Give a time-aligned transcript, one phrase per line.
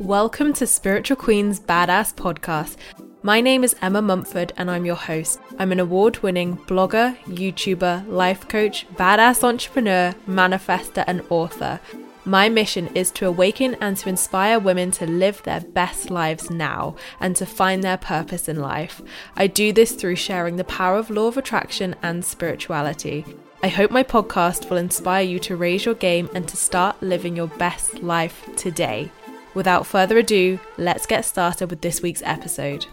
[0.00, 2.76] Welcome to Spiritual Queen's Badass Podcast.
[3.24, 5.40] My name is Emma Mumford and I'm your host.
[5.58, 11.80] I'm an award winning blogger, YouTuber, life coach, badass entrepreneur, manifester, and author.
[12.24, 16.94] My mission is to awaken and to inspire women to live their best lives now
[17.18, 19.02] and to find their purpose in life.
[19.36, 23.24] I do this through sharing the power of law of attraction and spirituality.
[23.64, 27.34] I hope my podcast will inspire you to raise your game and to start living
[27.34, 29.10] your best life today.
[29.54, 32.86] Without further ado, let's get started with this week's episode.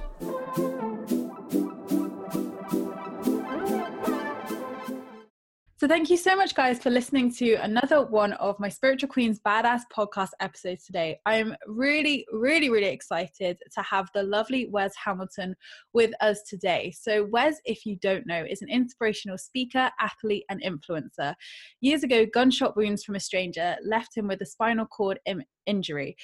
[5.86, 9.39] So, thank you so much, guys, for listening to another one of my Spiritual Queens
[9.45, 11.20] Badass podcast episodes today.
[11.28, 15.53] I am really, really, really excited to have the lovely Wes Hamilton
[15.94, 16.92] with us today.
[16.98, 21.36] So, Wes, if you don't know, is an inspirational speaker, athlete, and influencer.
[21.81, 26.16] Years ago, gunshot wounds from a stranger left him with a spinal cord Im- injury.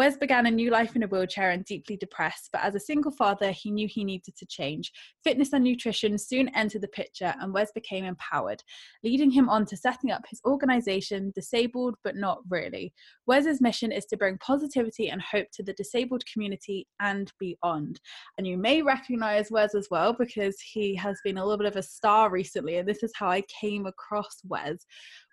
[0.00, 3.12] Wes began a new life in a wheelchair and deeply depressed, but as a single
[3.12, 4.90] father, he knew he needed to change.
[5.22, 8.62] Fitness and nutrition soon entered the picture, and Wes became empowered,
[9.04, 12.94] leading him on to setting up his organization, Disabled But Not Really.
[13.26, 18.00] Wes's mission is to bring positivity and hope to the disabled community and beyond.
[18.38, 21.76] And you may recognize Wes as well because he has been a little bit of
[21.76, 24.78] a star recently, and this is how I came across Wes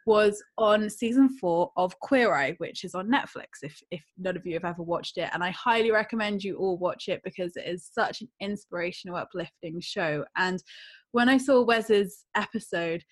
[0.08, 3.62] was on season four of Queer Eye, which is on Netflix.
[3.62, 6.78] If if none of you have ever watched it, and I highly recommend you all
[6.78, 10.24] watch it because it is such an inspirational, uplifting show.
[10.38, 10.64] And
[11.12, 13.04] when I saw Wes's episode,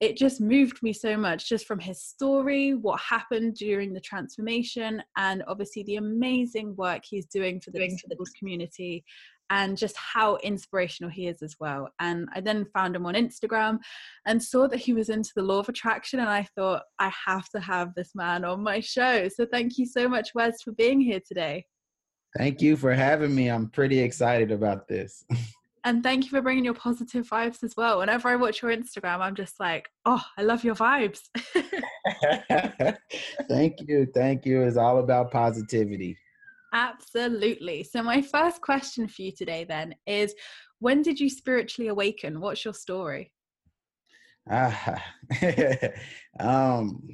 [0.00, 5.02] it just moved me so much just from his story, what happened during the transformation,
[5.16, 9.04] and obviously the amazing work he's doing for the disabled community
[9.50, 11.88] and just how inspirational he is as well.
[12.00, 13.78] And I then found him on Instagram
[14.26, 16.20] and saw that he was into the law of attraction.
[16.20, 19.28] And I thought, I have to have this man on my show.
[19.28, 21.66] So thank you so much, Wes, for being here today.
[22.36, 23.48] Thank you for having me.
[23.48, 25.24] I'm pretty excited about this.
[25.84, 27.98] and thank you for bringing your positive vibes as well.
[27.98, 31.20] Whenever I watch your Instagram, I'm just like, oh, I love your vibes.
[33.48, 34.06] thank you.
[34.14, 34.62] Thank you.
[34.62, 36.16] It's all about positivity.
[36.74, 37.84] Absolutely.
[37.84, 40.34] So, my first question for you today then is
[40.80, 42.40] when did you spiritually awaken?
[42.40, 43.32] What's your story?
[44.50, 45.02] Ah,
[46.40, 47.08] um,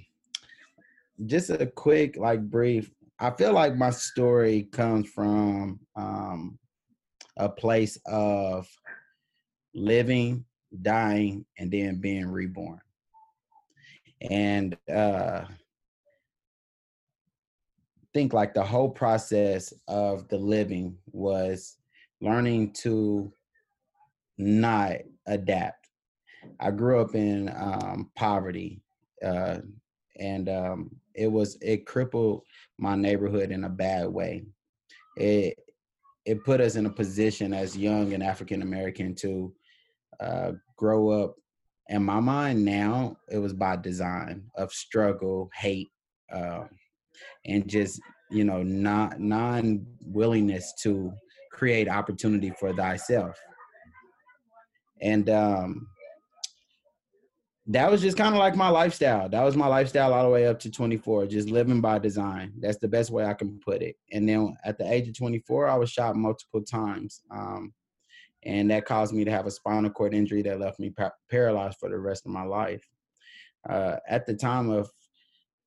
[1.27, 2.91] just a quick, like, brief.
[3.19, 6.59] I feel like my story comes from um,
[7.37, 8.67] a place of
[9.75, 10.47] living,
[10.81, 12.81] dying, and then being reborn.
[14.23, 15.45] And uh,
[18.13, 21.77] think like the whole process of the living was
[22.21, 23.33] learning to
[24.39, 25.89] not adapt.
[26.59, 28.83] I grew up in um, poverty,
[29.25, 29.59] uh,
[30.19, 32.43] and um, it was it crippled
[32.79, 34.45] my neighborhood in a bad way.
[35.17, 35.59] It
[36.25, 39.53] it put us in a position as young and African American to
[40.21, 41.35] uh, grow up.
[41.89, 45.91] In my mind now, it was by design of struggle, hate,
[46.33, 46.65] uh,
[47.47, 48.01] and just
[48.31, 51.13] you know not non willingness to
[51.53, 53.39] create opportunity for thyself.
[55.01, 55.87] And um
[57.67, 59.29] that was just kind of like my lifestyle.
[59.29, 62.53] That was my lifestyle all the way up to 24 just living by design.
[62.59, 63.97] That's the best way i can put it.
[64.13, 67.73] And then at the age of 24 i was shot multiple times um
[68.45, 71.79] and that caused me to have a spinal cord injury that left me par- paralyzed
[71.79, 72.87] for the rest of my life.
[73.69, 74.91] Uh, at the time of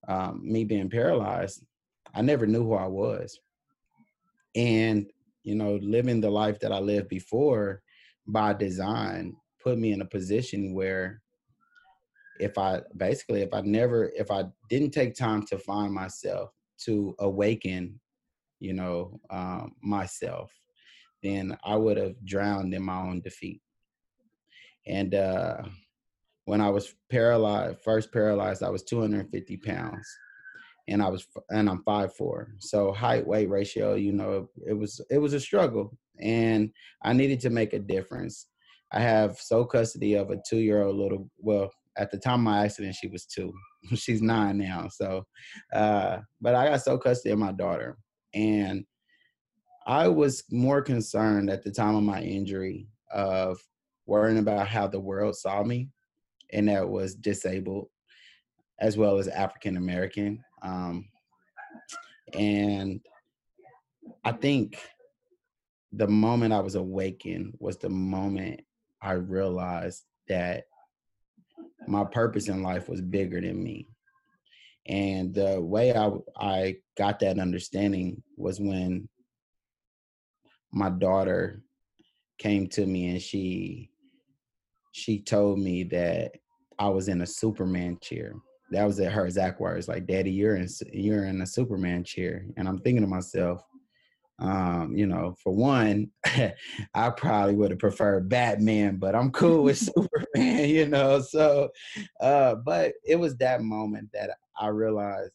[0.07, 1.63] um, me being paralyzed,
[2.13, 3.39] I never knew who I was.
[4.55, 5.11] And,
[5.43, 7.81] you know, living the life that I lived before
[8.27, 11.21] by design put me in a position where
[12.39, 16.51] if I basically if I never if I didn't take time to find myself
[16.85, 17.99] to awaken,
[18.59, 20.51] you know, um, myself,
[21.21, 23.61] then I would have drowned in my own defeat.
[24.85, 25.63] And uh,
[26.45, 30.07] when I was paralyzed, first paralyzed, I was 250 pounds,
[30.87, 32.55] and I was and I'm five four.
[32.59, 36.69] So height weight ratio, you know, it was it was a struggle, and
[37.03, 38.47] I needed to make a difference.
[38.91, 42.39] I have sole custody of a two year old little well at the time of
[42.41, 43.53] my accident, she was two.
[43.95, 44.87] She's nine now.
[44.89, 45.25] So,
[45.73, 47.97] uh, but I got sole custody of my daughter,
[48.33, 48.85] and
[49.85, 53.59] I was more concerned at the time of my injury of
[54.05, 55.89] worrying about how the world saw me,
[56.53, 57.87] and that was disabled,
[58.79, 60.43] as well as African American.
[60.61, 61.09] Um,
[62.33, 63.01] and
[64.23, 64.77] I think
[65.91, 68.61] the moment I was awakened was the moment
[69.01, 70.65] I realized that
[71.87, 73.87] my purpose in life was bigger than me.
[74.87, 79.07] And the way I I got that understanding was when
[80.71, 81.61] my daughter
[82.37, 83.89] came to me and she
[84.91, 86.31] she told me that
[86.79, 88.33] I was in a Superman chair.
[88.71, 92.45] That was at her exact words, like, "Daddy, you're in you're in a Superman chair."
[92.57, 93.63] And I'm thinking to myself,
[94.39, 96.09] um, you know, for one,
[96.93, 101.21] I probably would have preferred Batman, but I'm cool with Superman, you know.
[101.21, 101.69] So,
[102.19, 105.33] uh, but it was that moment that I realized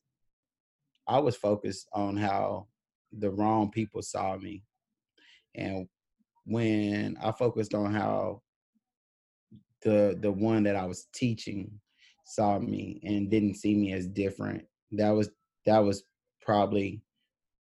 [1.07, 2.67] I was focused on how
[3.13, 4.63] the wrong people saw me.
[5.55, 5.89] And
[6.45, 8.43] when I focused on how
[9.83, 11.71] the the one that I was teaching
[12.25, 15.31] saw me and didn't see me as different, that was
[15.67, 16.05] that was
[16.43, 17.03] probably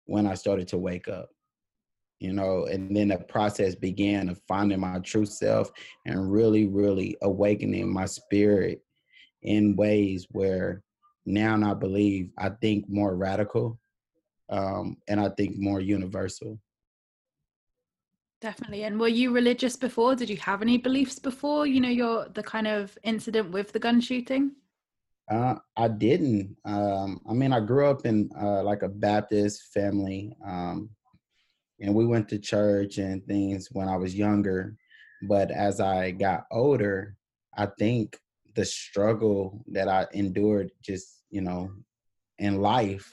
[0.06, 1.30] when I started to wake up.
[2.20, 5.72] You know, and then the process began of finding my true self
[6.06, 8.80] and really, really awakening my spirit
[9.42, 10.84] in ways where
[11.26, 13.80] now I believe I think more radical
[14.50, 16.58] um, and I think more universal.
[18.42, 18.82] Definitely.
[18.82, 20.16] And were you religious before?
[20.16, 23.78] Did you have any beliefs before, you know, your the kind of incident with the
[23.78, 24.50] gun shooting?
[25.30, 26.56] Uh, I didn't.
[26.64, 30.90] Um, I mean, I grew up in uh, like a Baptist family, um,
[31.80, 34.76] and we went to church and things when I was younger.
[35.22, 37.14] But as I got older,
[37.56, 38.18] I think
[38.56, 41.70] the struggle that I endured, just you know,
[42.40, 43.08] in life,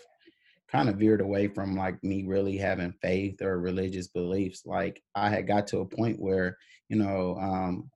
[0.71, 4.63] kind of veered away from like me really having faith or religious beliefs.
[4.65, 6.57] Like I had got to a point where,
[6.89, 7.89] you know, um,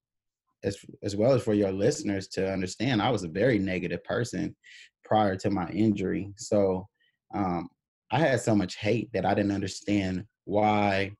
[0.64, 4.56] as as well as for your listeners to understand, I was a very negative person
[5.04, 6.31] prior to my injury.
[6.38, 6.88] So
[7.34, 7.70] um,
[8.12, 11.12] I had so much hate that I didn't understand why.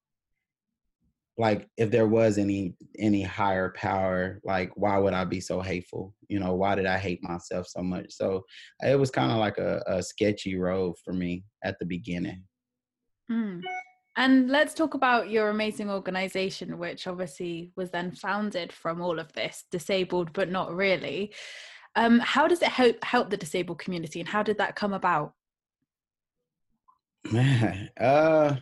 [1.38, 6.14] Like, if there was any any higher power, like why would I be so hateful?
[6.28, 8.12] You know, why did I hate myself so much?
[8.12, 8.44] So
[8.82, 12.44] it was kind of like a, a sketchy road for me at the beginning.
[13.32, 13.62] Mm.
[14.16, 19.34] And let's talk about your amazing organization, which obviously was then founded from all of
[19.34, 21.34] this, disabled but not really.
[21.96, 25.34] Um, how does it help help the disabled community, and how did that come about?
[27.32, 28.56] Man, uh,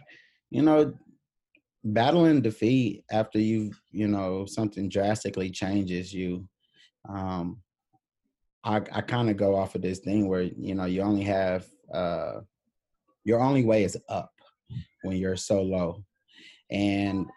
[0.50, 0.94] you know,
[1.84, 6.48] battling defeat after you, you know, something drastically changes you.
[7.10, 7.62] Um,
[8.64, 11.66] I I kind of go off of this thing where you know you only have
[11.94, 12.42] uh,
[13.24, 14.32] your only way is up
[15.04, 16.04] when you're so low.
[16.70, 17.28] And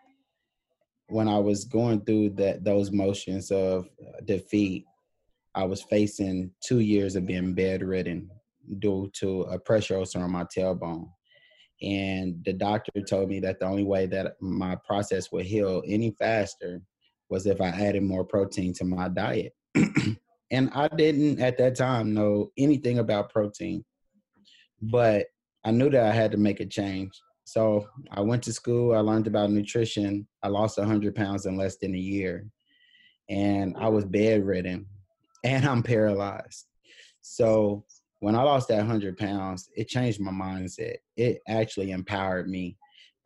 [1.09, 4.85] when I was going through that those motions of uh, defeat,
[5.55, 8.31] I was facing two years of being bedridden
[8.79, 11.09] due to a pressure ulcer on my tailbone.
[11.85, 16.13] And the doctor told me that the only way that my process would heal any
[16.19, 16.81] faster
[17.29, 19.55] was if I added more protein to my diet.
[20.51, 23.85] and I didn't at that time know anything about protein,
[24.81, 25.27] but
[25.65, 27.11] I knew that I had to make a change.
[27.45, 28.95] So I went to school.
[28.95, 30.27] I learned about nutrition.
[30.43, 32.47] I lost 100 pounds in less than a year,
[33.29, 34.87] and I was bedridden,
[35.45, 36.67] and I'm paralyzed.
[37.21, 37.85] So
[38.25, 40.97] when I lost that 100 pounds, it changed my mindset.
[41.15, 42.79] It actually empowered me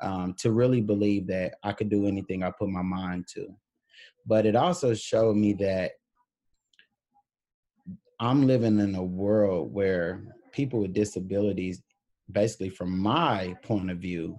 [0.02, 3.46] um, to really believe that I could do anything I put my mind to.
[4.26, 5.92] But it also showed me that
[8.18, 11.80] I'm living in a world where people with disabilities
[12.32, 14.36] basically from my point of view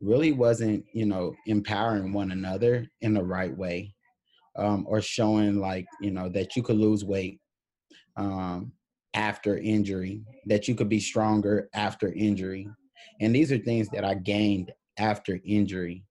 [0.00, 3.94] really wasn't you know empowering one another in the right way
[4.56, 7.40] um, or showing like you know that you could lose weight
[8.16, 8.72] um,
[9.14, 12.68] after injury that you could be stronger after injury
[13.20, 16.04] and these are things that i gained after injury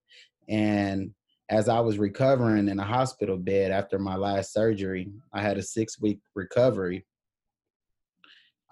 [0.50, 1.13] and
[1.50, 5.63] as I was recovering in a hospital bed after my last surgery, I had a
[5.63, 7.05] six week recovery.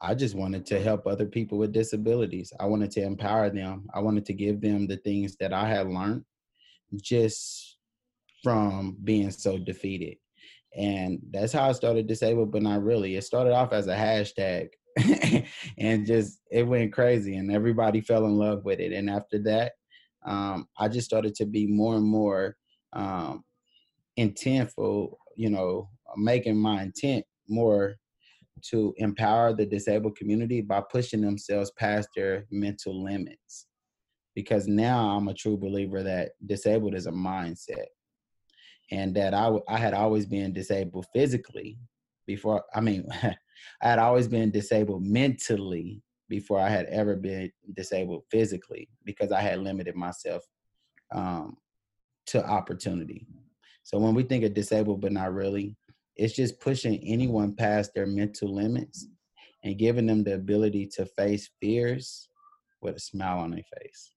[0.02, 2.52] I just wanted to help other people with disabilities.
[2.60, 3.88] I wanted to empower them.
[3.94, 6.26] I wanted to give them the things that I had learned
[6.96, 7.78] just
[8.42, 10.18] from being so defeated.
[10.76, 13.16] And that's how I started disabled, but not really.
[13.16, 14.70] It started off as a hashtag
[15.78, 18.94] and just it went crazy and everybody fell in love with it.
[18.94, 19.74] And after that,
[20.26, 22.56] um, I just started to be more and more
[22.94, 23.44] um,
[24.20, 27.96] intentful, you know, making my intent more
[28.70, 33.68] to empower the disabled community by pushing themselves past their mental limits.
[34.36, 37.88] Because now I'm a true believer that disabled is a mindset,
[38.92, 41.78] and that I I had always been disabled physically
[42.28, 42.64] before.
[42.74, 43.06] I mean,
[43.82, 49.42] I had always been disabled mentally before I had ever been disabled physically because I
[49.42, 50.44] had limited myself
[51.14, 51.58] um,
[52.28, 53.28] to opportunity.
[53.84, 55.76] So when we think of disabled but not really,
[56.16, 59.08] it's just pushing anyone past their mental limits
[59.64, 62.30] and giving them the ability to face fears
[62.82, 64.14] with a smile on their face.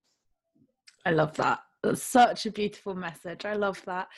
[1.05, 1.61] I love that.
[1.83, 3.45] That's such a beautiful message.
[3.45, 4.09] I love that.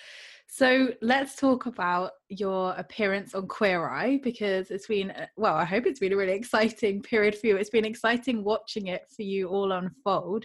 [0.48, 5.64] So let's talk about your appearance on Queer Eye because it's been, uh, well, I
[5.64, 7.56] hope it's been a really exciting period for you.
[7.56, 10.44] It's been exciting watching it for you all unfold.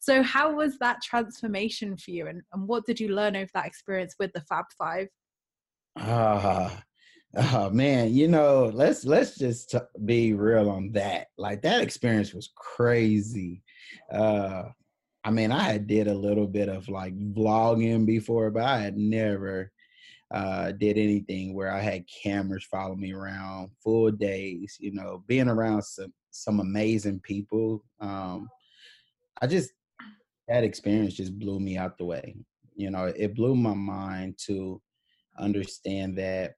[0.00, 3.66] So, how was that transformation for you and, and what did you learn over that
[3.66, 5.08] experience with the Fab Five?
[5.96, 6.82] Ah,
[7.36, 11.28] uh, oh man, you know, let's let's just t- be real on that.
[11.36, 13.62] Like that experience was crazy.
[14.10, 14.64] Uh
[15.24, 18.96] I mean, I had did a little bit of like vlogging before, but I had
[18.96, 19.70] never
[20.32, 24.76] uh, did anything where I had cameras follow me around full days.
[24.80, 27.84] You know, being around some some amazing people.
[28.00, 28.48] Um,
[29.40, 29.70] I just
[30.48, 32.36] that experience just blew me out the way.
[32.74, 34.80] You know, it blew my mind to
[35.38, 36.54] understand that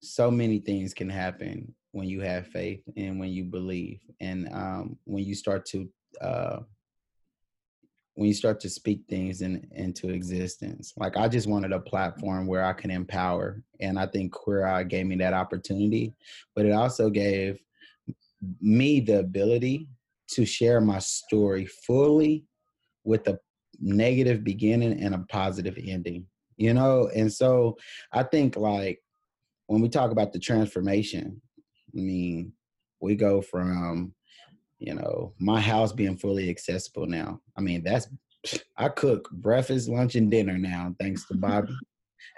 [0.00, 4.98] so many things can happen when you have faith and when you believe and um,
[5.04, 5.88] when you start to
[6.20, 6.60] uh,
[8.14, 10.92] when you start to speak things in, into existence.
[10.96, 14.84] Like I just wanted a platform where I can empower, and I think Queer Eye
[14.84, 16.14] gave me that opportunity.
[16.54, 17.58] But it also gave
[18.60, 19.88] me the ability
[20.32, 22.44] to share my story fully
[23.04, 23.38] with a
[23.80, 26.26] negative beginning and a positive ending.
[26.56, 27.76] You know, and so
[28.12, 29.00] I think like
[29.66, 31.40] when we talk about the transformation,
[31.96, 32.52] I mean,
[33.00, 34.14] we go from
[34.82, 37.40] you know, my house being fully accessible now.
[37.56, 38.08] I mean, that's
[38.76, 41.74] I cook breakfast, lunch, and dinner now, thanks to Bobby.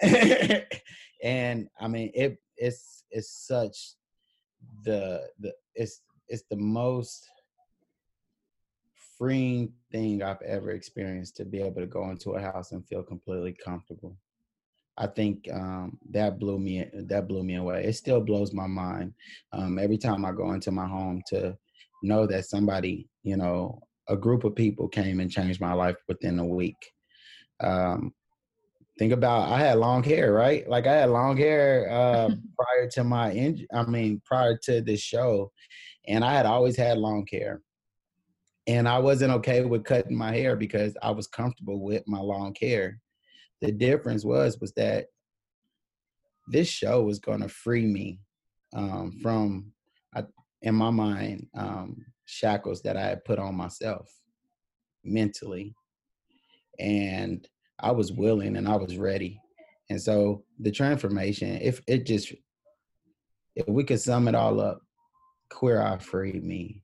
[1.23, 3.95] and I mean, it it's it's such
[4.83, 7.29] the the it's it's the most
[9.19, 13.03] freeing thing I've ever experienced to be able to go into a house and feel
[13.03, 14.17] completely comfortable.
[14.97, 17.85] I think um, that blew me that blew me away.
[17.85, 19.15] It still blows my mind
[19.53, 21.57] um, every time I go into my home to
[22.03, 26.39] know that somebody, you know, a group of people came and changed my life within
[26.39, 26.77] a week.
[27.61, 28.13] Um,
[28.99, 30.69] think about I had long hair, right?
[30.69, 35.01] Like I had long hair uh, prior to my in- I mean prior to this
[35.01, 35.53] show,
[36.07, 37.63] and I had always had long hair.
[38.67, 42.55] And I wasn't okay with cutting my hair because I was comfortable with my long
[42.59, 42.99] hair.
[43.61, 45.07] The difference was was that
[46.49, 48.21] this show was going to free me
[48.75, 49.73] um, from
[50.65, 54.11] in my mind um, shackles that I had put on myself
[55.05, 55.75] mentally.
[56.81, 57.47] And
[57.79, 59.39] I was willing and I was ready.
[59.91, 62.33] And so the transformation, if it just,
[63.55, 64.81] if we could sum it all up,
[65.51, 66.83] Queer Eye freed me.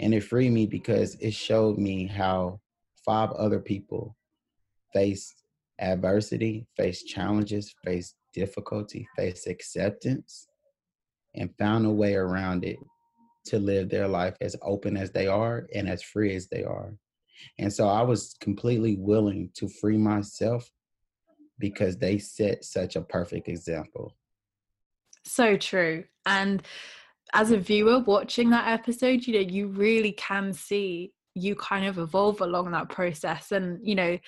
[0.00, 2.60] And it freed me because it showed me how
[3.04, 4.16] five other people
[4.92, 5.44] faced
[5.78, 10.47] adversity, faced challenges, faced difficulty, faced acceptance,
[11.34, 12.78] and found a way around it
[13.46, 16.94] to live their life as open as they are and as free as they are.
[17.58, 20.70] And so I was completely willing to free myself
[21.58, 24.16] because they set such a perfect example.
[25.24, 26.04] So true.
[26.26, 26.62] And
[27.34, 31.98] as a viewer watching that episode, you know, you really can see you kind of
[31.98, 33.52] evolve along that process.
[33.52, 34.18] And, you know,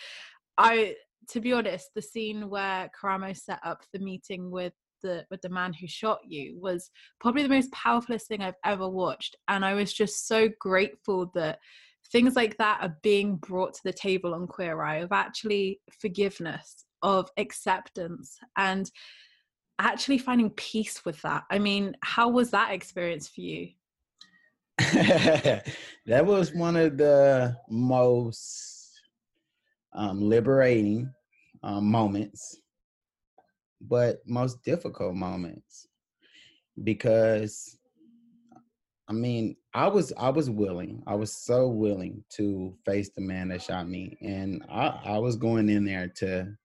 [0.58, 0.94] I,
[1.30, 5.48] to be honest, the scene where Karamo set up the meeting with the with the
[5.48, 6.90] man who shot you was
[7.20, 9.36] probably the most powerfulest thing I've ever watched.
[9.48, 11.58] And I was just so grateful that
[12.12, 16.84] things like that are being brought to the table on Queer Eye of actually forgiveness
[17.02, 18.90] of acceptance and
[19.78, 21.44] actually finding peace with that.
[21.50, 23.68] I mean how was that experience for you?
[26.06, 28.80] That was one of the most
[29.94, 31.12] um, liberating
[31.62, 32.56] um, moments,
[33.80, 35.88] but most difficult moments
[36.84, 37.76] because
[39.10, 41.02] I mean, I was I was willing.
[41.04, 45.34] I was so willing to face the man that shot me, and I, I was
[45.34, 46.56] going in there to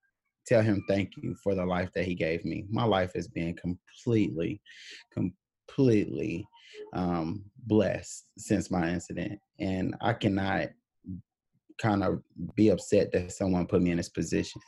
[0.46, 2.66] tell him thank you for the life that he gave me.
[2.70, 4.62] My life has been completely,
[5.12, 6.48] completely
[6.94, 10.68] um, blessed since my incident, and I cannot
[11.82, 12.22] kind of
[12.56, 14.62] be upset that someone put me in this position.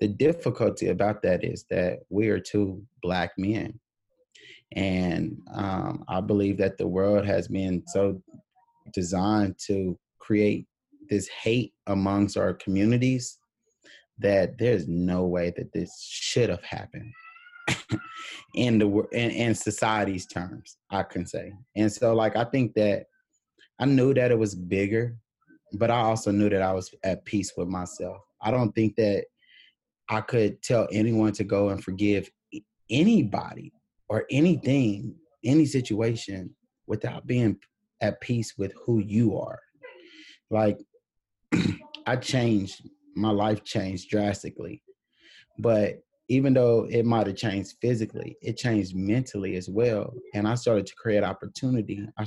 [0.00, 3.78] The difficulty about that is that we are two black men
[4.74, 8.20] and um, I believe that the world has been so
[8.92, 10.66] designed to create
[11.08, 13.38] this hate amongst our communities
[14.18, 17.12] that there's no way that this should have happened
[18.54, 23.04] in the in, in society's terms i can say and so like i think that
[23.78, 25.16] i knew that it was bigger
[25.74, 29.24] but i also knew that i was at peace with myself i don't think that
[30.08, 32.30] i could tell anyone to go and forgive
[32.90, 33.72] anybody
[34.08, 36.54] or anything, any situation
[36.86, 37.58] without being
[38.00, 39.58] at peace with who you are.
[40.50, 40.78] Like
[42.06, 44.82] I changed, my life changed drastically.
[45.58, 50.12] But even though it might have changed physically, it changed mentally as well.
[50.34, 52.06] And I started to create opportunity.
[52.18, 52.26] I-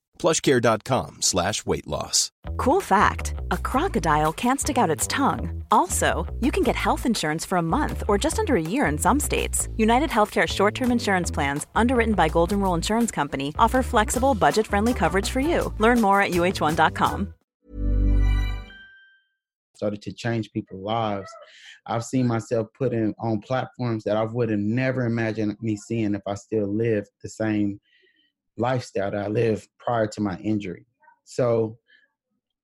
[0.21, 2.31] plushcare.com slash weight loss.
[2.57, 5.63] Cool fact a crocodile can't stick out its tongue.
[5.71, 8.97] Also, you can get health insurance for a month or just under a year in
[8.97, 9.67] some states.
[9.77, 14.67] United Healthcare short term insurance plans, underwritten by Golden Rule Insurance Company, offer flexible, budget
[14.67, 15.73] friendly coverage for you.
[15.79, 17.33] Learn more at uh1.com.
[19.75, 21.31] Started to change people's lives.
[21.87, 26.13] I've seen myself put in on platforms that I would have never imagined me seeing
[26.13, 27.79] if I still lived the same
[28.61, 30.85] lifestyle that I lived prior to my injury.
[31.25, 31.77] So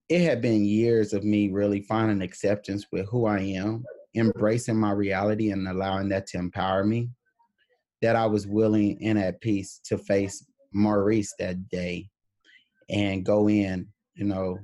[0.09, 3.83] it had been years of me really finding acceptance with who I am,
[4.15, 7.09] embracing my reality and allowing that to empower me,
[8.01, 12.09] that I was willing and at peace to face Maurice that day
[12.89, 14.59] and go in, you know,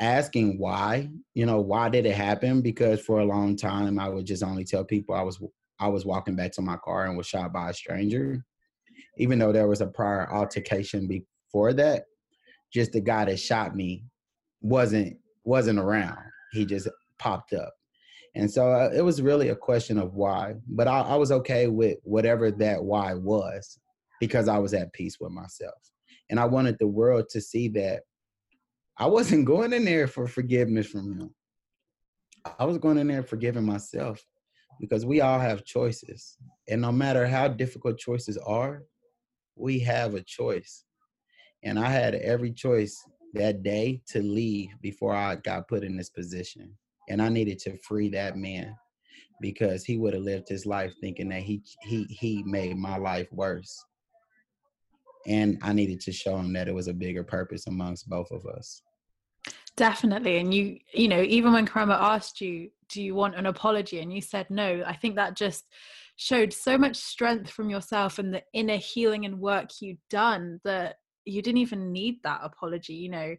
[0.00, 2.62] asking why, you know, why did it happen?
[2.62, 5.42] Because for a long time I would just only tell people I was
[5.80, 8.44] I was walking back to my car and was shot by a stranger
[9.18, 12.04] even though there was a prior altercation before that,
[12.72, 14.04] just the guy that shot me
[14.60, 16.18] wasn't wasn't around.
[16.52, 17.72] He just popped up.
[18.34, 20.54] And so uh, it was really a question of why.
[20.68, 23.78] But I, I was okay with whatever that why was
[24.20, 25.74] because I was at peace with myself.
[26.30, 28.02] And I wanted the world to see that
[28.98, 31.34] I wasn't going in there for forgiveness from him.
[32.58, 34.22] I was going in there forgiving myself
[34.80, 36.36] because we all have choices.
[36.68, 38.82] And no matter how difficult choices are,
[39.58, 40.84] we have a choice.
[41.64, 43.02] And I had every choice
[43.34, 46.72] that day to leave before I got put in this position.
[47.08, 48.74] And I needed to free that man
[49.40, 53.28] because he would have lived his life thinking that he he he made my life
[53.32, 53.84] worse.
[55.26, 58.46] And I needed to show him that it was a bigger purpose amongst both of
[58.46, 58.82] us.
[59.76, 60.38] Definitely.
[60.38, 64.00] And you, you know, even when Karamo asked you, do you want an apology?
[64.00, 65.64] And you said no, I think that just
[66.18, 70.96] showed so much strength from yourself and the inner healing and work you'd done that
[71.24, 73.34] you didn't even need that apology you know?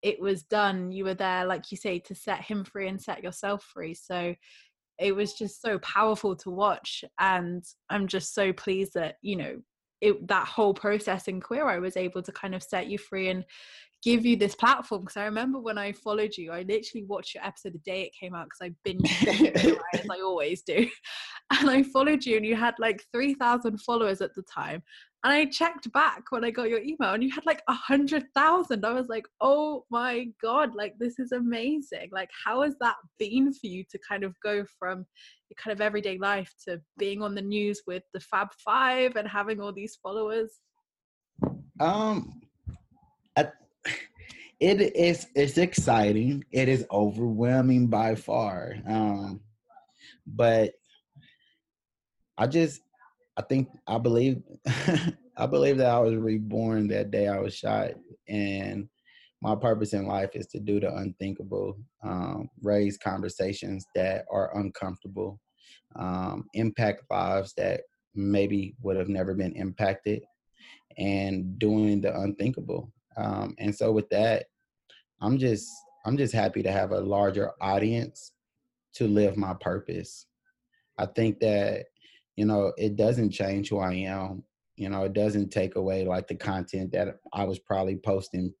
[0.00, 3.24] It was done you were there like you say to set him free and set
[3.24, 4.34] yourself free so
[5.00, 9.56] it was just so powerful to watch and i'm just so pleased that you know
[10.00, 13.28] it, that whole process in Queer Eye was able to kind of set you free
[13.28, 13.44] and
[14.02, 17.44] give you this platform because I remember when I followed you, I literally watched your
[17.44, 20.88] episode the day it came out because I binged as I always do.
[21.50, 24.82] And I followed you and you had like 3,000 followers at the time.
[25.24, 28.24] And I checked back when I got your email and you had like a hundred
[28.34, 28.84] thousand.
[28.84, 32.10] I was like, oh my God, like this is amazing.
[32.12, 35.06] Like, how has that been for you to kind of go from
[35.48, 39.26] your kind of everyday life to being on the news with the Fab Five and
[39.26, 40.58] having all these followers?
[41.80, 42.40] Um,
[44.60, 46.44] it is it's exciting.
[46.50, 48.74] It is overwhelming by far.
[48.88, 49.40] Um,
[50.26, 50.72] but
[52.36, 52.80] I just
[53.36, 54.42] I think I believe
[55.36, 57.92] I believe that I was reborn that day I was shot,
[58.28, 58.88] and
[59.40, 65.38] my purpose in life is to do the unthinkable, um, raise conversations that are uncomfortable,
[65.94, 67.82] um, impact lives that
[68.16, 70.22] maybe would have never been impacted,
[70.96, 72.92] and doing the unthinkable.
[73.18, 74.46] Um, and so with that,
[75.20, 75.68] I'm just
[76.06, 78.32] I'm just happy to have a larger audience
[78.94, 80.26] to live my purpose.
[80.96, 81.86] I think that
[82.38, 84.44] you know, it doesn't change who I am.
[84.76, 88.54] You know, it doesn't take away like the content that I was probably posting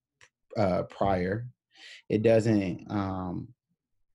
[0.56, 1.46] uh, prior.
[2.08, 3.46] It doesn't, um,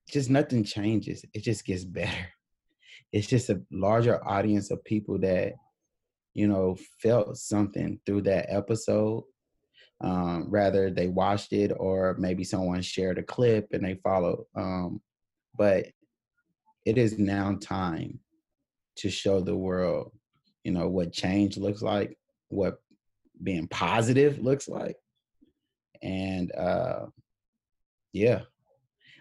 [0.09, 1.23] just nothing changes.
[1.33, 2.27] It just gets better.
[3.13, 5.53] It's just a larger audience of people that,
[6.33, 9.23] you know, felt something through that episode.
[10.03, 14.45] Um, rather they watched it or maybe someone shared a clip and they followed.
[14.53, 15.01] Um,
[15.57, 15.87] but
[16.85, 18.19] it is now time
[18.97, 20.11] to show the world,
[20.65, 22.17] you know, what change looks like,
[22.49, 22.81] what
[23.41, 24.97] being positive looks like.
[26.01, 27.05] And uh
[28.11, 28.41] yeah.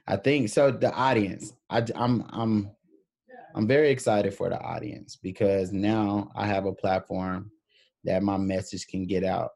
[0.07, 1.53] I think so the audience.
[1.71, 2.71] I I'm I'm
[3.55, 7.53] I'm very excited for the audience because now I have a platform
[8.05, 9.53] that my message can get out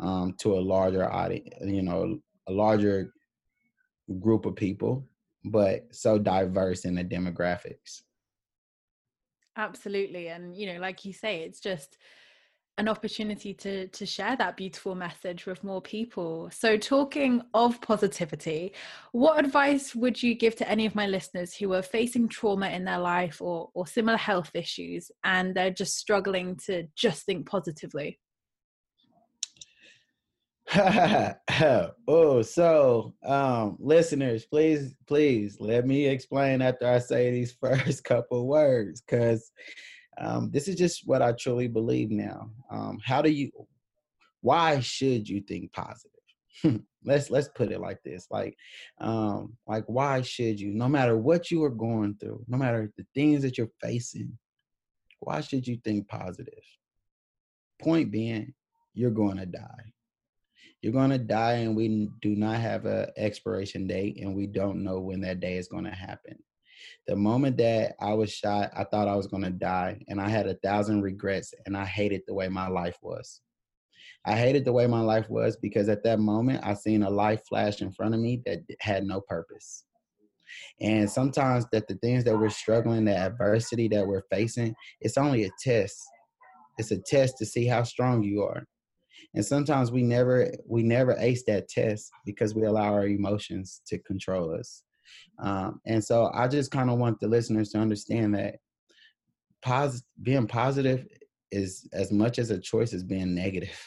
[0.00, 3.12] um, to a larger audience, you know, a larger
[4.20, 5.06] group of people,
[5.44, 8.02] but so diverse in the demographics.
[9.56, 10.28] Absolutely.
[10.28, 11.98] And, you know, like you say, it's just
[12.78, 16.48] an opportunity to to share that beautiful message with more people.
[16.52, 18.72] So talking of positivity,
[19.10, 22.84] what advice would you give to any of my listeners who are facing trauma in
[22.84, 28.20] their life or or similar health issues and they're just struggling to just think positively?
[32.08, 38.46] oh, so um, listeners, please, please let me explain after I say these first couple
[38.46, 39.50] words, because
[40.18, 42.50] um, this is just what I truly believe now.
[42.70, 43.50] Um, how do you?
[44.42, 46.12] Why should you think positive?
[47.04, 48.56] let's let's put it like this like
[48.98, 53.06] um like why should you no matter what you are going through no matter the
[53.14, 54.36] things that you're facing
[55.20, 56.52] why should you think positive?
[57.80, 58.52] point being
[58.92, 59.92] you're going to die
[60.82, 64.82] you're going to die and we do not have an expiration date and we don't
[64.82, 66.38] know when that day is going to happen.
[67.06, 70.28] The moment that i was shot i thought i was going to die and i
[70.28, 73.40] had a thousand regrets and i hated the way my life was.
[74.24, 77.42] I hated the way my life was because at that moment i seen a life
[77.48, 79.84] flash in front of me that had no purpose.
[80.80, 85.44] And sometimes that the things that we're struggling the adversity that we're facing it's only
[85.44, 85.98] a test.
[86.78, 88.64] It's a test to see how strong you are
[89.38, 93.96] and sometimes we never we never ace that test because we allow our emotions to
[94.00, 94.82] control us
[95.38, 98.56] um, and so i just kind of want the listeners to understand that
[99.62, 101.06] pos- being positive
[101.52, 103.80] is as much as a choice as being negative.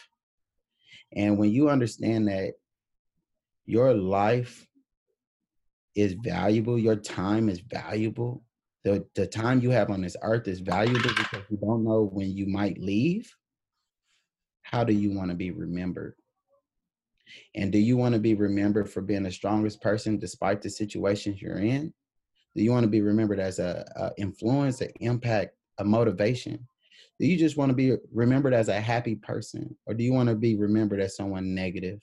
[1.17, 2.53] and when you understand that
[3.65, 4.65] your life
[5.95, 8.41] is valuable your time is valuable
[8.85, 12.31] the, the time you have on this earth is valuable because you don't know when
[12.31, 13.29] you might leave
[14.71, 16.15] how do you want to be remembered?
[17.55, 21.41] And do you want to be remembered for being the strongest person despite the situations
[21.41, 21.93] you're in?
[22.55, 26.65] Do you want to be remembered as a, a influence, an impact, a motivation?
[27.19, 30.29] Do you just want to be remembered as a happy person, or do you want
[30.29, 31.99] to be remembered as someone negative,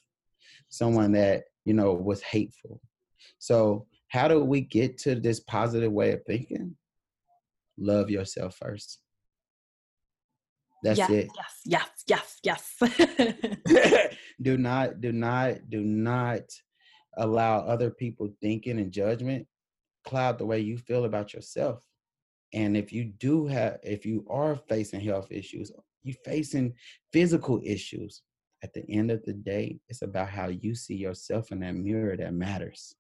[0.68, 2.83] someone that you know was hateful?
[3.38, 6.76] So, how do we get to this positive way of thinking?
[7.78, 9.00] Love yourself first.
[10.82, 11.30] That's yes, it.
[11.64, 12.76] Yes, yes, yes,
[13.68, 14.16] yes.
[14.42, 16.42] do not, do not, do not
[17.16, 19.46] allow other people thinking and judgment
[20.04, 21.84] cloud the way you feel about yourself.
[22.54, 25.70] And if you do have, if you are facing health issues,
[26.02, 26.74] you facing
[27.12, 28.22] physical issues,
[28.62, 32.16] at the end of the day, it's about how you see yourself in that mirror
[32.16, 32.94] that matters.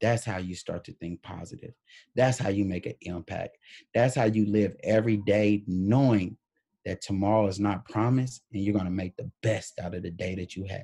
[0.00, 1.72] That's how you start to think positive.
[2.14, 3.56] That's how you make an impact.
[3.94, 6.36] That's how you live every day knowing
[6.84, 10.10] that tomorrow is not promised and you're going to make the best out of the
[10.10, 10.82] day that you have.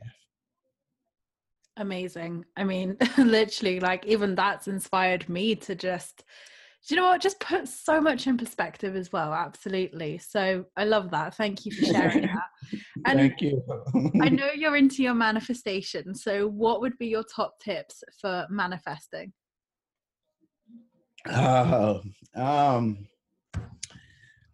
[1.79, 2.45] amazing.
[2.57, 6.25] I mean literally like even that's inspired me to just
[6.87, 7.21] do you know what?
[7.21, 10.19] Just put so much in perspective as well absolutely.
[10.19, 11.35] So i love that.
[11.35, 12.49] Thank you for sharing that.
[13.07, 13.63] And thank you.
[14.21, 19.33] I know you're into your manifestation so what would be your top tips for manifesting?
[21.27, 22.01] Oh
[22.35, 23.08] um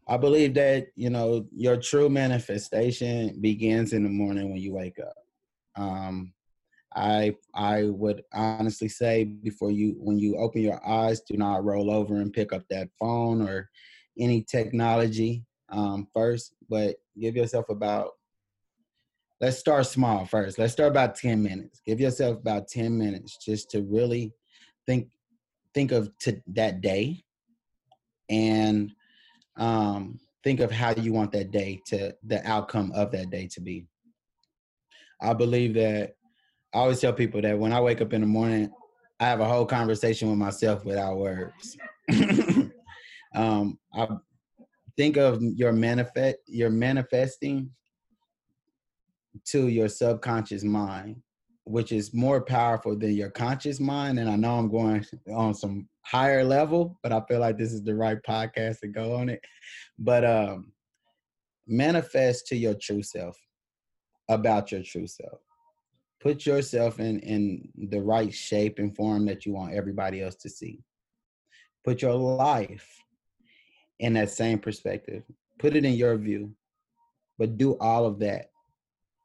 [0.09, 4.99] i believe that you know your true manifestation begins in the morning when you wake
[4.99, 5.15] up
[5.77, 6.33] um
[6.95, 11.91] I I would honestly say before you when you open your eyes, do not roll
[11.91, 13.69] over and pick up that phone or
[14.19, 18.11] any technology um, first, but give yourself about
[19.41, 20.59] let's start small first.
[20.59, 21.81] Let's start about 10 minutes.
[21.85, 24.33] Give yourself about 10 minutes just to really
[24.87, 25.09] think
[25.75, 27.25] think of to that day
[28.31, 28.93] and
[29.57, 33.61] um, think of how you want that day to the outcome of that day to
[33.61, 33.87] be.
[35.21, 36.15] I believe that
[36.75, 38.71] I always tell people that when I wake up in the morning,
[39.21, 41.77] I have a whole conversation with myself without words.
[43.35, 44.09] um, I
[44.97, 47.71] think of your manifest, your manifesting
[49.47, 51.23] to your subconscious mind,
[51.65, 54.19] which is more powerful than your conscious mind.
[54.19, 57.83] And I know I'm going on some higher level, but I feel like this is
[57.83, 59.41] the right podcast to go on it.
[59.99, 60.73] But um,
[61.67, 63.39] manifest to your true self
[64.29, 65.41] about your true self
[66.21, 70.49] put yourself in in the right shape and form that you want everybody else to
[70.49, 70.83] see
[71.85, 72.99] put your life
[74.01, 75.23] in that same perspective
[75.59, 76.51] put it in your view
[77.39, 78.51] but do all of that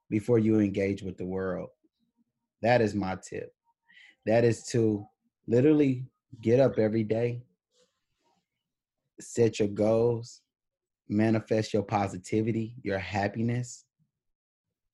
[0.10, 1.70] before you engage with the world
[2.62, 3.54] that is my tip.
[4.26, 5.06] That is to
[5.48, 6.06] literally
[6.42, 7.42] get up every day
[9.20, 10.42] set your goals
[11.10, 13.86] manifest your positivity your happiness.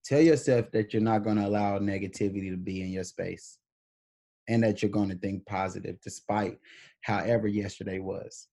[0.05, 3.57] Tell yourself that you're not going to allow negativity to be in your space
[4.47, 6.57] and that you're going to think positive despite
[7.01, 8.47] however yesterday was.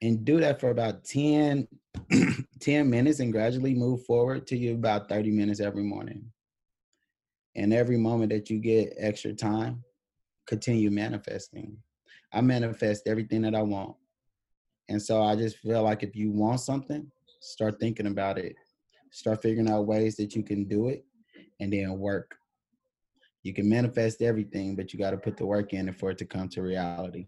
[0.00, 1.68] And do that for about 10
[2.60, 6.24] 10 minutes and gradually move forward to you about 30 minutes every morning
[7.54, 9.82] and every moment that you get extra time
[10.46, 11.76] continue manifesting.
[12.32, 13.96] I manifest everything that i want.
[14.88, 17.10] And so i just feel like if you want something
[17.42, 18.54] start thinking about it.
[19.10, 21.04] Start figuring out ways that you can do it
[21.60, 22.36] and then work.
[23.42, 26.24] You can manifest everything but you got to put the work in for it to
[26.24, 27.26] come to reality.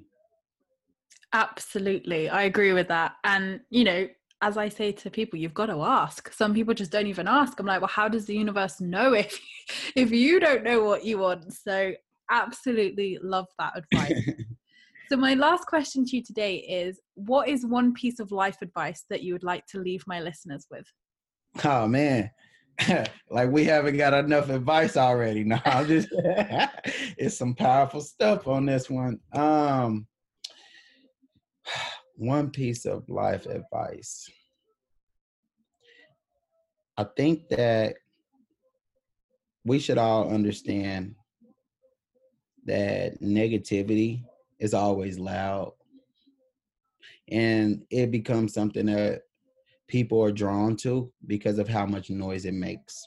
[1.33, 2.29] Absolutely.
[2.29, 3.17] I agree with that.
[3.25, 4.09] And you know
[4.45, 7.59] as i say to people you've got to ask some people just don't even ask
[7.59, 9.39] i'm like well how does the universe know if
[9.97, 11.93] if you don't know what you want so
[12.31, 14.31] absolutely love that advice
[15.09, 19.05] so my last question to you today is what is one piece of life advice
[19.11, 20.87] that you would like to leave my listeners with
[21.63, 22.31] Oh man.
[23.31, 25.45] like we haven't got enough advice already.
[25.45, 29.21] No, I'm just it's some powerful stuff on this one.
[29.33, 30.07] Um
[32.17, 34.29] one piece of life advice.
[36.97, 37.97] I think that
[39.65, 41.15] we should all understand
[42.67, 44.23] that negativity
[44.59, 45.73] is always loud
[47.31, 49.23] and it becomes something that
[49.89, 53.07] people are drawn to because of how much noise it makes.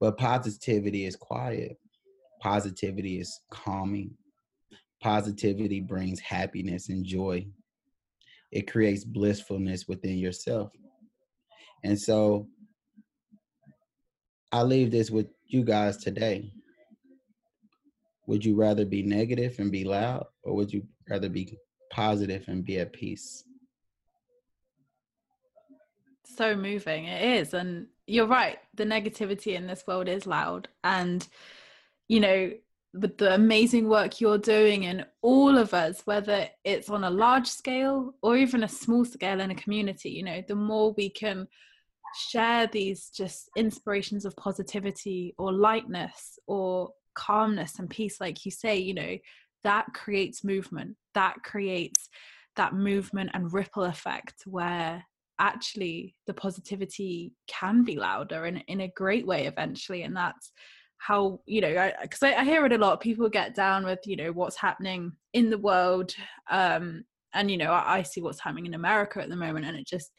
[0.00, 1.76] But positivity is quiet.
[2.40, 4.16] Positivity is calming.
[5.00, 7.46] Positivity brings happiness and joy.
[8.50, 10.72] It creates blissfulness within yourself.
[11.84, 12.48] And so
[14.50, 16.52] I leave this with you guys today.
[18.26, 21.56] Would you rather be negative and be loud, or would you rather be
[21.90, 23.44] positive and be at peace?
[26.38, 27.04] so moving.
[27.04, 27.52] It is.
[27.52, 28.58] And you're right.
[28.74, 30.68] The negativity in this world is loud.
[30.84, 31.26] And,
[32.06, 32.52] you know,
[32.94, 37.46] with the amazing work you're doing and all of us, whether it's on a large
[37.46, 41.46] scale or even a small scale in a community, you know, the more we can
[42.30, 48.76] share these just inspirations of positivity or lightness or calmness and peace, like you say,
[48.76, 49.18] you know,
[49.64, 50.96] that creates movement.
[51.14, 52.08] That creates
[52.56, 55.04] that movement and ripple effect where
[55.38, 60.52] actually the positivity can be louder in, in a great way eventually and that's
[60.98, 64.00] how you know because I, I, I, hear it a lot people get down with
[64.04, 66.12] you know what's happening in the world
[66.50, 69.76] um and you know I, I see what's happening in america at the moment and
[69.76, 70.12] it just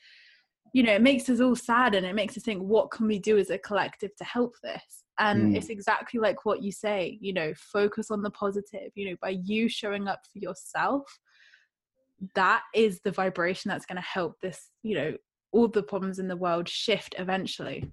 [0.73, 3.19] you know it makes us all sad and it makes us think what can we
[3.19, 5.57] do as a collective to help this and mm.
[5.57, 9.37] it's exactly like what you say you know focus on the positive you know by
[9.43, 11.19] you showing up for yourself
[12.35, 15.13] that is the vibration that's going to help this you know
[15.51, 17.89] all the problems in the world shift eventually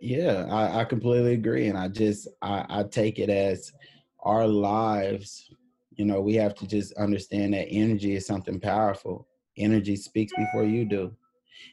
[0.00, 3.72] yeah, I, I completely agree, and I just I, I take it as
[4.20, 5.50] our lives.
[5.96, 9.26] You know, we have to just understand that energy is something powerful.
[9.56, 11.12] Energy speaks before you do.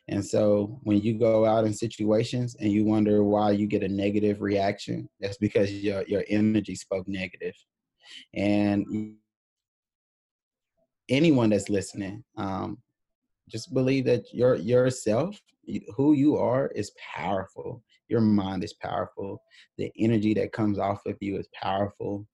[0.08, 3.88] And so when you go out in situations and you wonder why you get a
[3.88, 7.56] negative reaction, that's because your your energy spoke negative.
[8.34, 8.86] And
[11.10, 12.78] anyone that's listening, um,
[13.50, 15.40] just believe that your yourself,
[15.96, 17.84] who you are, is powerful.
[18.08, 19.42] Your mind is powerful.
[19.78, 22.26] The energy that comes off of you is powerful.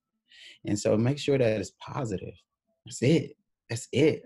[0.66, 2.34] And so make sure that it's positive.
[2.84, 3.36] That's it.
[3.68, 4.22] That's it.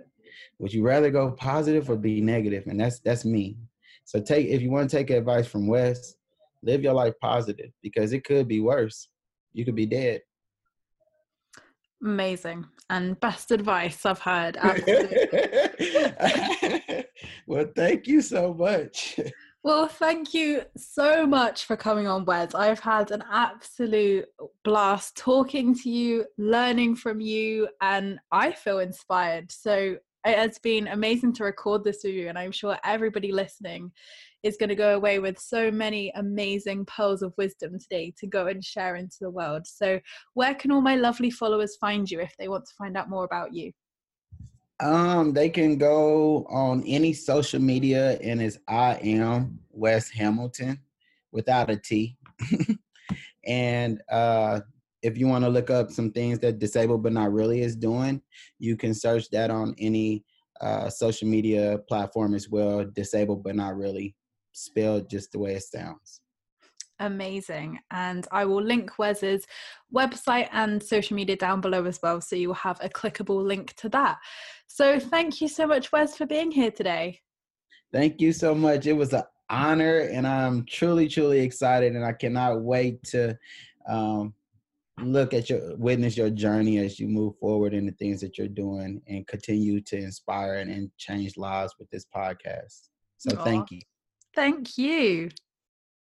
[0.58, 2.64] Would you rather go positive or be negative?
[2.66, 3.56] And that's that's me.
[4.04, 6.14] So take if you want to take advice from Wes,
[6.62, 9.08] live your life positive because it could be worse.
[9.52, 10.22] You could be dead.
[12.04, 14.56] Amazing and best advice I've heard.
[17.46, 19.18] well, thank you so much.
[19.66, 22.54] Well, thank you so much for coming on, Wes.
[22.54, 24.26] I've had an absolute
[24.62, 29.50] blast talking to you, learning from you, and I feel inspired.
[29.50, 33.90] So it has been amazing to record this with you, and I'm sure everybody listening
[34.44, 38.46] is going to go away with so many amazing pearls of wisdom today to go
[38.46, 39.66] and share into the world.
[39.66, 39.98] So,
[40.34, 43.24] where can all my lovely followers find you if they want to find out more
[43.24, 43.72] about you?
[44.80, 50.80] Um, they can go on any social media, and it's I am Wes Hamilton
[51.32, 52.16] without a T.
[53.46, 54.60] and uh,
[55.02, 58.20] if you want to look up some things that disabled but not really is doing,
[58.58, 60.24] you can search that on any
[60.60, 62.84] uh, social media platform as well.
[62.84, 64.14] Disabled but not really,
[64.52, 66.20] spelled just the way it sounds.
[66.98, 67.78] Amazing.
[67.90, 69.46] And I will link Wes's
[69.94, 72.20] website and social media down below as well.
[72.20, 74.18] So you will have a clickable link to that.
[74.66, 77.20] So thank you so much, Wes, for being here today.
[77.92, 78.86] Thank you so much.
[78.86, 81.94] It was an honor, and I'm truly, truly excited.
[81.94, 83.38] And I cannot wait to
[83.88, 84.34] um,
[85.02, 88.48] look at your witness your journey as you move forward in the things that you're
[88.48, 92.88] doing and continue to inspire and, and change lives with this podcast.
[93.18, 93.44] So Aww.
[93.44, 93.80] thank you.
[94.34, 95.30] Thank you.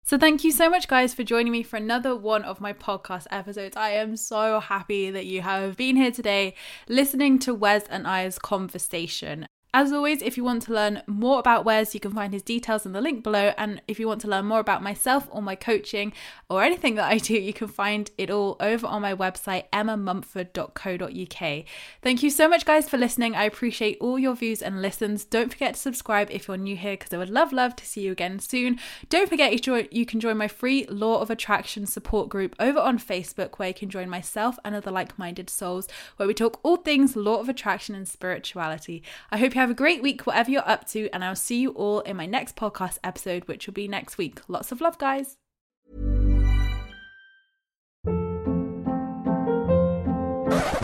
[0.09, 3.27] So, thank you so much, guys, for joining me for another one of my podcast
[3.31, 3.77] episodes.
[3.77, 6.55] I am so happy that you have been here today
[6.89, 9.48] listening to Wes and I's conversation.
[9.75, 12.87] As always, if you want to learn more about Wes, you can find his details
[12.87, 13.53] in the link below.
[13.59, 16.15] And if you want to learn more about myself or my coaching
[16.49, 21.65] or anything that I do, you can find it all over on my website, emmamumford.co.uk.
[22.01, 23.35] Thank you so much, guys, for listening.
[23.35, 25.27] I appreciate all your views and listens.
[25.27, 28.01] Don't forget to subscribe if you're new here because I would love, love to see
[28.01, 28.79] you again soon.
[29.11, 29.53] Don't forget
[29.93, 33.75] you can join my free Law of Attraction support group over on Facebook where you
[33.75, 37.51] can join myself and other like minded souls where we talk all things Law of
[37.51, 39.03] Attraction and spirituality.
[39.31, 41.71] I hope you have a great week, whatever you're up to, and I'll see you
[41.71, 44.41] all in my next podcast episode, which will be next week.
[44.49, 45.37] Lots of love, guys.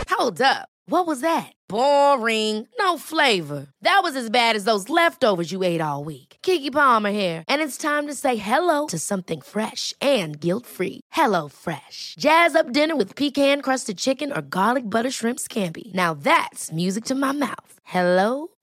[0.09, 0.69] Hold up.
[0.87, 1.51] What was that?
[1.67, 2.67] Boring.
[2.79, 3.67] No flavor.
[3.81, 6.37] That was as bad as those leftovers you ate all week.
[6.43, 11.01] Keke Palmer here, and it's time to say hello to something fresh and guilt-free.
[11.11, 12.15] Hello Fresh.
[12.19, 15.93] Jazz up dinner with pecan-crusted chicken or garlic butter shrimp scampi.
[15.93, 17.79] Now that's music to my mouth.
[17.83, 18.47] Hello